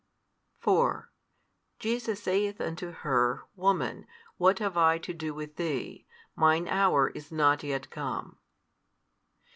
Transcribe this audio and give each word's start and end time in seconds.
4 0.61 1.11
Jesus 1.77 2.23
saith 2.23 2.59
unto 2.59 2.89
her 2.91 3.43
Woman, 3.55 4.07
what 4.37 4.57
have 4.57 4.75
I 4.75 4.97
to 4.97 5.13
do 5.13 5.31
with 5.31 5.57
thee? 5.57 6.07
Mine 6.35 6.67
hour 6.67 7.09
is 7.09 7.31
not 7.31 7.61
yet 7.61 7.91
come. 7.91 8.39